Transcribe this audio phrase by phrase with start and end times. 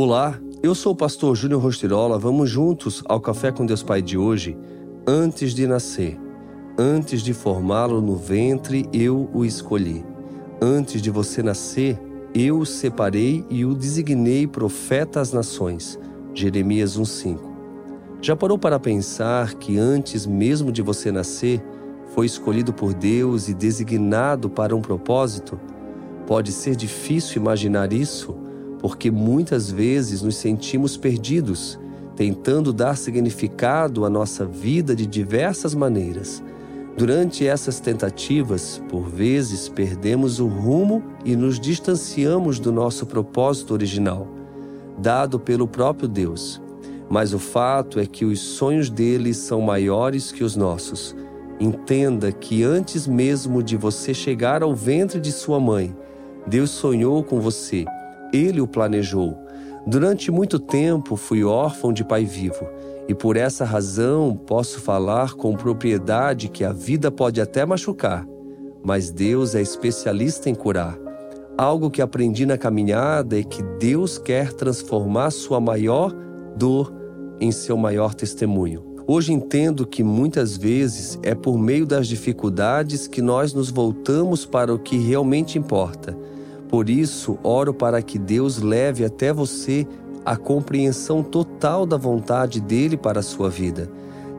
[0.00, 2.20] Olá, eu sou o pastor Júnior Rostirola.
[2.20, 4.56] Vamos juntos ao Café com Deus Pai de hoje.
[5.04, 6.16] Antes de nascer,
[6.78, 10.04] antes de formá-lo no ventre, eu o escolhi.
[10.62, 12.00] Antes de você nascer,
[12.32, 15.98] eu o separei e o designei profeta às nações.
[16.32, 17.40] Jeremias 1:5.
[18.22, 21.60] Já parou para pensar que antes mesmo de você nascer,
[22.14, 25.58] foi escolhido por Deus e designado para um propósito?
[26.24, 28.46] Pode ser difícil imaginar isso
[28.78, 31.78] porque muitas vezes nos sentimos perdidos,
[32.14, 36.42] tentando dar significado à nossa vida de diversas maneiras.
[36.96, 44.26] Durante essas tentativas, por vezes perdemos o rumo e nos distanciamos do nosso propósito original,
[44.98, 46.60] dado pelo próprio Deus.
[47.08, 51.16] Mas o fato é que os sonhos dele são maiores que os nossos.
[51.60, 55.96] Entenda que antes mesmo de você chegar ao ventre de sua mãe,
[56.46, 57.86] Deus sonhou com você
[58.32, 59.36] ele o planejou.
[59.86, 62.68] Durante muito tempo fui órfão de pai vivo
[63.08, 68.26] e por essa razão posso falar com propriedade que a vida pode até machucar,
[68.84, 70.98] mas Deus é especialista em curar.
[71.56, 76.14] Algo que aprendi na caminhada é que Deus quer transformar sua maior
[76.54, 76.92] dor
[77.40, 78.84] em seu maior testemunho.
[79.06, 84.72] Hoje entendo que muitas vezes é por meio das dificuldades que nós nos voltamos para
[84.72, 86.14] o que realmente importa
[86.68, 89.86] por isso, oro para que Deus leve até você
[90.24, 93.90] a compreensão total da vontade dele para a sua vida.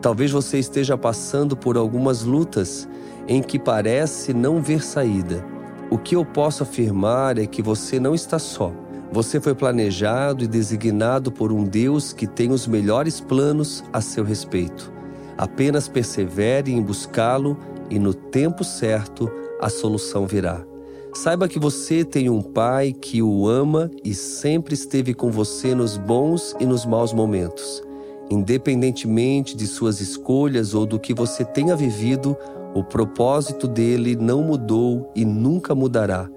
[0.01, 2.87] Talvez você esteja passando por algumas lutas
[3.27, 5.43] em que parece não ver saída.
[5.89, 8.71] O que eu posso afirmar é que você não está só.
[9.11, 14.23] Você foi planejado e designado por um Deus que tem os melhores planos a seu
[14.23, 14.93] respeito.
[15.35, 17.57] Apenas persevere em buscá-lo
[17.89, 20.63] e no tempo certo a solução virá.
[21.13, 25.97] Saiba que você tem um pai que o ama e sempre esteve com você nos
[25.97, 27.81] bons e nos maus momentos.
[28.29, 32.37] Independentemente de suas escolhas ou do que você tenha vivido,
[32.75, 36.29] o propósito dele não mudou e nunca mudará.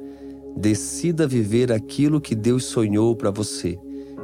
[0.57, 3.79] Decida viver aquilo que Deus sonhou para você.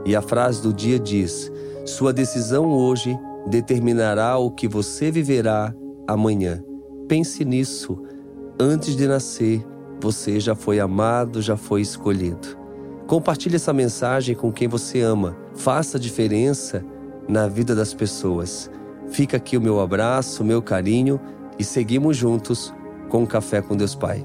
[0.07, 1.53] E a frase do dia diz:
[1.85, 5.75] Sua decisão hoje determinará o que você viverá
[6.07, 6.63] amanhã.
[7.07, 8.03] Pense nisso
[8.59, 9.65] antes de nascer
[10.01, 12.57] você já foi amado, já foi escolhido.
[13.07, 15.37] Compartilhe essa mensagem com quem você ama.
[15.55, 16.85] Faça diferença
[17.29, 18.71] na vida das pessoas.
[19.09, 21.21] Fica aqui o meu abraço, o meu carinho
[21.59, 22.73] e seguimos juntos
[23.09, 24.25] com o Café com Deus Pai.